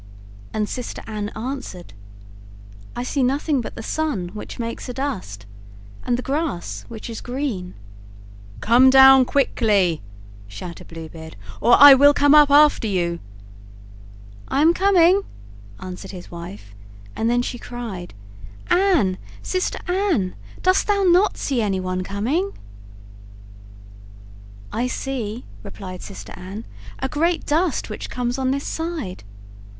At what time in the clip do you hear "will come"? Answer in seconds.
11.93-12.33